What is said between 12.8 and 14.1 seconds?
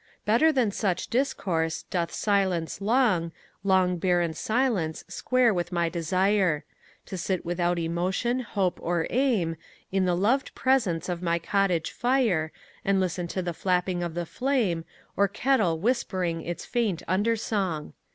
And listen to the flapping